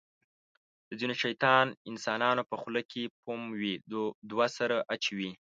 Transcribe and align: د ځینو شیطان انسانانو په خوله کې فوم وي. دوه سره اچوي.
د 0.89 0.91
ځینو 0.99 1.15
شیطان 1.23 1.65
انسانانو 1.89 2.47
په 2.49 2.55
خوله 2.61 2.81
کې 2.91 3.03
فوم 3.21 3.41
وي. 3.59 3.73
دوه 4.31 4.47
سره 4.57 4.75
اچوي. 4.93 5.31